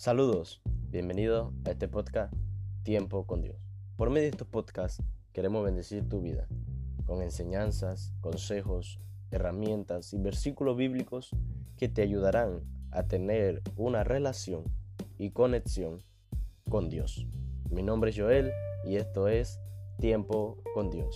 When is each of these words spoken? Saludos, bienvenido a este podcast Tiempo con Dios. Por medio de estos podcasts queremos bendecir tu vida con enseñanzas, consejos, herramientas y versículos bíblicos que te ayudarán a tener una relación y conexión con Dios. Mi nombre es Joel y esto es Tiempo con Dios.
Saludos, 0.00 0.62
bienvenido 0.88 1.52
a 1.66 1.72
este 1.72 1.86
podcast 1.86 2.32
Tiempo 2.84 3.26
con 3.26 3.42
Dios. 3.42 3.58
Por 3.96 4.08
medio 4.08 4.22
de 4.22 4.30
estos 4.30 4.48
podcasts 4.48 5.02
queremos 5.34 5.62
bendecir 5.62 6.08
tu 6.08 6.22
vida 6.22 6.48
con 7.04 7.20
enseñanzas, 7.20 8.14
consejos, 8.22 8.98
herramientas 9.30 10.14
y 10.14 10.18
versículos 10.18 10.78
bíblicos 10.78 11.36
que 11.76 11.90
te 11.90 12.00
ayudarán 12.00 12.62
a 12.90 13.08
tener 13.08 13.60
una 13.76 14.02
relación 14.02 14.64
y 15.18 15.32
conexión 15.32 16.02
con 16.70 16.88
Dios. 16.88 17.26
Mi 17.68 17.82
nombre 17.82 18.08
es 18.08 18.18
Joel 18.18 18.52
y 18.86 18.96
esto 18.96 19.28
es 19.28 19.60
Tiempo 19.98 20.62
con 20.72 20.88
Dios. 20.88 21.14